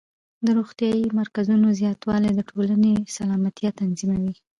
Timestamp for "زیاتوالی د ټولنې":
1.79-2.93